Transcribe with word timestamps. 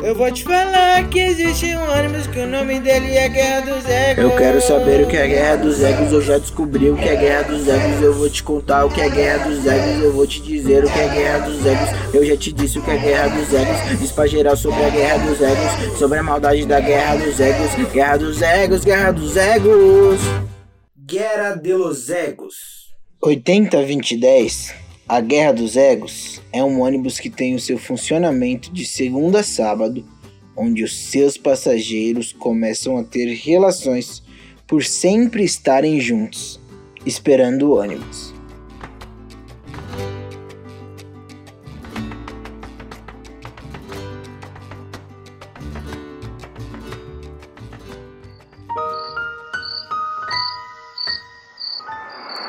Eu 0.00 0.14
vou 0.14 0.30
te 0.30 0.44
falar 0.44 1.08
que 1.08 1.18
existe 1.18 1.66
um 1.76 1.90
ônibus 1.90 2.28
que 2.28 2.38
o 2.38 2.46
nome 2.46 2.78
dele 2.78 3.16
é 3.16 3.28
Guerra 3.28 3.60
dos 3.62 3.84
Egos. 3.84 4.22
Eu 4.22 4.36
quero 4.36 4.60
saber 4.60 5.04
o 5.04 5.08
que 5.08 5.16
é 5.16 5.26
Guerra 5.26 5.56
dos 5.56 5.82
Egos, 5.82 6.12
eu 6.12 6.22
já 6.22 6.38
descobri 6.38 6.88
o 6.88 6.96
que 6.96 7.08
é 7.08 7.16
Guerra 7.16 7.42
dos 7.42 7.66
Egos. 7.66 8.00
Eu 8.00 8.14
vou 8.14 8.30
te 8.30 8.42
contar 8.44 8.84
o 8.84 8.90
que 8.90 9.00
é 9.00 9.10
Guerra 9.10 9.48
dos 9.48 9.66
Egos, 9.66 10.04
eu 10.04 10.12
vou 10.12 10.24
te 10.24 10.40
dizer 10.40 10.84
o 10.84 10.90
que 10.90 10.98
é 11.00 11.08
Guerra 11.08 11.38
dos 11.40 11.66
Egos. 11.66 12.14
Eu 12.14 12.24
já 12.24 12.36
te 12.36 12.52
disse 12.52 12.78
o 12.78 12.82
que 12.82 12.90
é 12.92 12.96
Guerra 12.96 13.28
dos 13.28 13.52
Egos, 13.52 13.98
diz 13.98 14.12
pra 14.12 14.26
geral 14.28 14.56
sobre 14.56 14.84
a 14.84 14.90
Guerra 14.90 15.18
dos 15.18 15.40
Egos, 15.40 15.98
sobre 15.98 16.18
a 16.18 16.22
maldade 16.22 16.64
da 16.64 16.78
Guerra 16.78 17.16
dos 17.16 17.40
Egos. 17.40 17.92
Guerra 17.92 18.16
dos 18.18 18.40
Egos, 18.40 18.84
Guerra 18.84 19.10
dos 19.10 19.36
Egos. 19.36 20.20
Guerra 20.96 21.54
de 21.54 21.74
los 21.74 22.08
Egos. 22.08 22.94
80-20-10 23.20 24.87
a 25.08 25.22
Guerra 25.22 25.52
dos 25.52 25.74
Egos 25.74 26.42
é 26.52 26.62
um 26.62 26.82
ônibus 26.82 27.18
que 27.18 27.30
tem 27.30 27.54
o 27.54 27.60
seu 27.60 27.78
funcionamento 27.78 28.70
de 28.70 28.84
segunda 28.84 29.40
a 29.40 29.42
sábado, 29.42 30.04
onde 30.54 30.84
os 30.84 30.94
seus 30.94 31.38
passageiros 31.38 32.30
começam 32.32 32.98
a 32.98 33.04
ter 33.04 33.32
relações 33.32 34.22
por 34.66 34.84
sempre 34.84 35.42
estarem 35.42 35.98
juntos, 35.98 36.60
esperando 37.06 37.70
o 37.70 37.78
ônibus. 37.78 38.37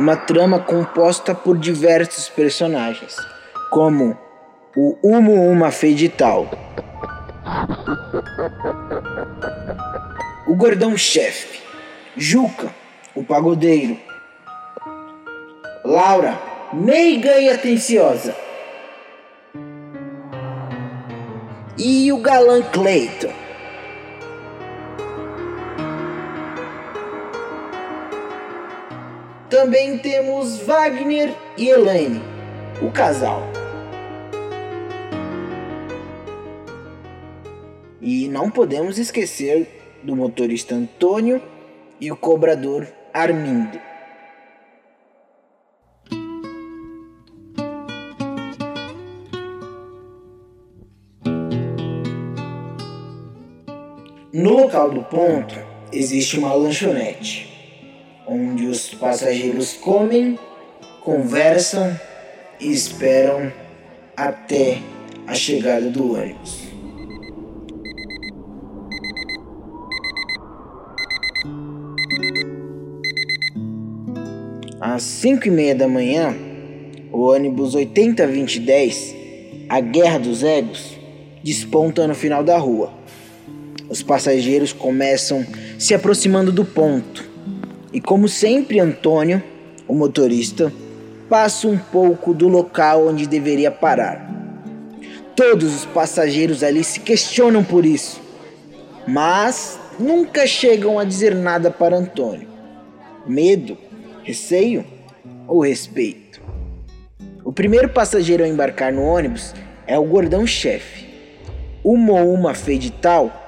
Uma 0.00 0.16
trama 0.16 0.58
composta 0.58 1.34
por 1.34 1.58
diversos 1.58 2.26
personagens, 2.26 3.14
como 3.68 4.16
o 4.74 4.96
Umo 5.02 5.34
Uma 5.44 5.70
Feidital, 5.70 6.50
o 10.46 10.56
Gordão 10.56 10.96
Chefe, 10.96 11.60
Juca, 12.16 12.74
o 13.14 13.22
Pagodeiro, 13.22 13.98
Laura, 15.84 16.40
meiga 16.72 17.38
e 17.38 17.50
atenciosa, 17.50 18.34
e 21.76 22.10
o 22.10 22.16
galã 22.22 22.62
Clayton. 22.62 23.39
Também 29.50 29.98
temos 29.98 30.60
Wagner 30.60 31.34
e 31.58 31.68
Elaine, 31.68 32.22
o 32.80 32.88
casal. 32.92 33.42
E 38.00 38.28
não 38.28 38.48
podemos 38.48 38.96
esquecer 38.96 39.98
do 40.04 40.14
motorista 40.14 40.76
Antônio 40.76 41.42
e 42.00 42.12
o 42.12 42.16
cobrador 42.16 42.86
Armindo. 43.12 43.80
No 54.32 54.50
local 54.60 54.92
do 54.92 55.02
ponto 55.02 55.56
existe 55.92 56.38
uma 56.38 56.54
lanchonete 56.54 57.59
onde 58.30 58.66
os 58.66 58.94
passageiros 58.94 59.72
comem, 59.72 60.38
conversam 61.02 61.98
e 62.60 62.70
esperam 62.70 63.52
até 64.16 64.78
a 65.26 65.34
chegada 65.34 65.90
do 65.90 66.14
ônibus. 66.14 66.60
Às 74.80 75.02
5 75.02 75.48
e 75.48 75.50
meia 75.50 75.74
da 75.74 75.88
manhã, 75.88 76.32
o 77.12 77.22
ônibus 77.22 77.74
802010, 77.74 79.16
a 79.68 79.80
Guerra 79.80 80.18
dos 80.18 80.44
Egos, 80.44 80.96
desponta 81.42 82.06
no 82.06 82.14
final 82.14 82.44
da 82.44 82.56
rua. 82.56 82.92
Os 83.88 84.04
passageiros 84.04 84.72
começam 84.72 85.44
se 85.76 85.94
aproximando 85.94 86.52
do 86.52 86.64
ponto 86.64 87.29
e 87.92 88.00
como 88.00 88.28
sempre, 88.28 88.78
Antônio, 88.78 89.42
o 89.88 89.94
motorista, 89.94 90.72
passa 91.28 91.66
um 91.66 91.76
pouco 91.76 92.32
do 92.32 92.46
local 92.46 93.08
onde 93.08 93.26
deveria 93.26 93.70
parar. 93.70 94.28
Todos 95.34 95.74
os 95.74 95.86
passageiros 95.86 96.62
ali 96.62 96.84
se 96.84 97.00
questionam 97.00 97.64
por 97.64 97.84
isso, 97.84 98.20
mas 99.06 99.78
nunca 99.98 100.46
chegam 100.46 100.98
a 100.98 101.04
dizer 101.04 101.34
nada 101.34 101.70
para 101.70 101.96
Antônio. 101.96 102.48
Medo, 103.26 103.76
receio 104.22 104.84
ou 105.48 105.60
respeito? 105.60 106.40
O 107.44 107.52
primeiro 107.52 107.88
passageiro 107.88 108.44
a 108.44 108.48
embarcar 108.48 108.92
no 108.92 109.02
ônibus 109.02 109.54
é 109.86 109.98
o 109.98 110.04
gordão 110.04 110.46
chefe. 110.46 111.08
Uma 111.82 112.20
ou 112.20 112.34
uma 112.34 112.52
tal 113.00 113.40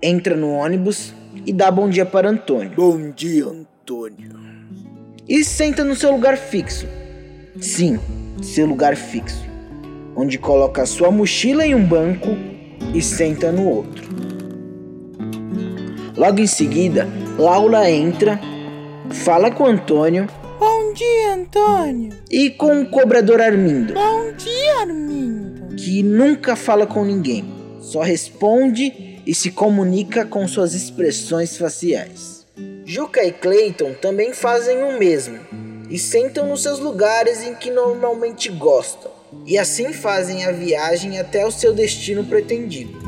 entra 0.00 0.36
no 0.36 0.52
ônibus 0.52 1.12
e 1.46 1.52
dá 1.52 1.70
bom 1.70 1.88
dia 1.88 2.04
para 2.04 2.28
Antônio. 2.28 2.72
Bom 2.76 3.10
dia, 3.10 3.46
Antônio. 3.46 4.32
E 5.28 5.44
senta 5.44 5.84
no 5.84 5.94
seu 5.94 6.12
lugar 6.12 6.36
fixo. 6.36 6.86
Sim, 7.60 7.98
seu 8.42 8.66
lugar 8.66 8.96
fixo. 8.96 9.44
Onde 10.14 10.38
coloca 10.38 10.84
sua 10.84 11.10
mochila 11.10 11.64
em 11.64 11.74
um 11.74 11.84
banco 11.84 12.36
e 12.94 13.00
senta 13.00 13.50
no 13.50 13.66
outro. 13.68 14.02
Logo 16.16 16.40
em 16.40 16.46
seguida, 16.46 17.08
Laura 17.38 17.90
entra, 17.90 18.38
fala 19.10 19.50
com 19.50 19.64
Antônio. 19.64 20.26
Bom 20.60 20.92
dia, 20.92 21.34
Antônio. 21.34 22.12
E 22.30 22.50
com 22.50 22.82
o 22.82 22.86
cobrador 22.86 23.40
Armindo. 23.40 23.94
Bom 23.94 24.32
dia, 24.36 24.80
Armindo. 24.80 25.74
Que 25.76 26.02
nunca 26.02 26.54
fala 26.54 26.86
com 26.86 27.04
ninguém, 27.04 27.44
só 27.80 28.02
responde 28.02 29.11
e 29.26 29.34
se 29.34 29.50
comunica 29.50 30.24
com 30.24 30.46
suas 30.46 30.74
expressões 30.74 31.56
faciais. 31.56 32.46
Juca 32.84 33.24
e 33.24 33.32
Clayton 33.32 33.94
também 33.94 34.32
fazem 34.32 34.82
o 34.82 34.98
mesmo 34.98 35.38
e 35.88 35.98
sentam 35.98 36.48
nos 36.48 36.62
seus 36.62 36.78
lugares 36.78 37.42
em 37.42 37.54
que 37.54 37.70
normalmente 37.70 38.50
gostam, 38.50 39.10
e 39.46 39.58
assim 39.58 39.92
fazem 39.92 40.44
a 40.44 40.52
viagem 40.52 41.18
até 41.18 41.46
o 41.46 41.50
seu 41.50 41.72
destino 41.72 42.24
pretendido. 42.24 42.98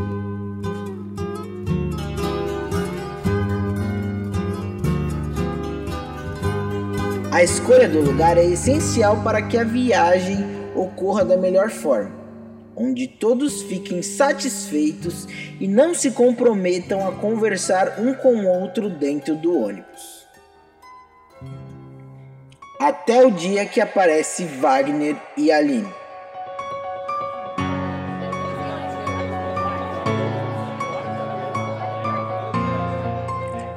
A 7.32 7.42
escolha 7.42 7.88
do 7.88 8.00
lugar 8.00 8.38
é 8.38 8.44
essencial 8.44 9.22
para 9.24 9.42
que 9.42 9.58
a 9.58 9.64
viagem 9.64 10.38
ocorra 10.74 11.24
da 11.24 11.36
melhor 11.36 11.68
forma 11.68 12.23
onde 12.76 13.06
todos 13.06 13.62
fiquem 13.62 14.02
satisfeitos 14.02 15.26
e 15.60 15.68
não 15.68 15.94
se 15.94 16.10
comprometam 16.10 17.06
a 17.06 17.12
conversar 17.12 18.00
um 18.00 18.14
com 18.14 18.34
o 18.36 18.46
outro 18.46 18.90
dentro 18.90 19.34
do 19.36 19.58
ônibus. 19.58 20.24
Até 22.80 23.24
o 23.24 23.30
dia 23.30 23.64
que 23.64 23.80
aparece 23.80 24.44
Wagner 24.44 25.16
e 25.36 25.50
Aline. 25.50 25.92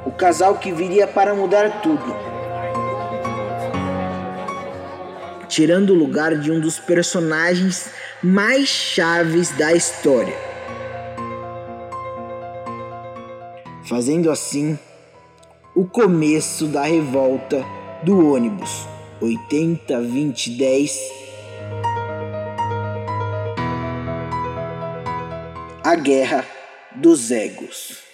O 0.04 0.12
casal 0.12 0.58
que 0.58 0.72
viria 0.72 1.06
para 1.06 1.34
mudar 1.34 1.80
tudo 1.80 2.28
tirando 5.48 5.90
o 5.90 5.94
lugar 5.94 6.38
de 6.38 6.52
um 6.52 6.60
dos 6.60 6.78
personagens 6.78 7.90
mais 8.22 8.68
chaves 8.68 9.50
da 9.50 9.72
história. 9.72 10.34
Fazendo 13.84 14.30
assim 14.30 14.78
o 15.74 15.84
começo 15.84 16.66
da 16.66 16.82
revolta 16.82 17.64
do 18.02 18.34
ônibus 18.34 18.86
80 19.20 20.00
20 20.00 20.50
10 20.50 20.98
A 25.84 25.94
Guerra 25.94 26.44
dos 26.96 27.30
Egos. 27.30 28.07